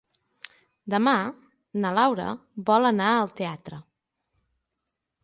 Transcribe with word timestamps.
Demà 0.93 1.13
na 1.83 1.91
Laura 1.99 2.31
vol 2.71 2.91
anar 2.93 3.13
al 3.19 3.31
teatre. 3.43 3.81